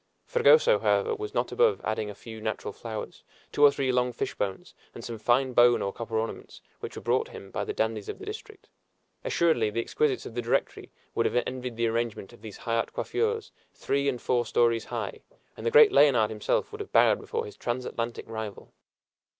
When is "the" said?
7.63-7.71, 8.17-8.25, 9.69-9.79, 10.33-10.41, 11.75-11.85, 15.67-15.71